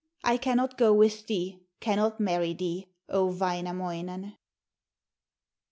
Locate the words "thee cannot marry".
1.27-2.55